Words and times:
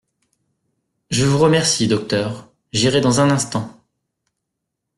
Je 1.11 1.25
vous 1.25 1.37
remercie, 1.37 1.87
docteur; 1.87 2.49
j'irai 2.73 3.01
dans 3.01 3.21
un 3.21 3.29
instant. 3.29 3.79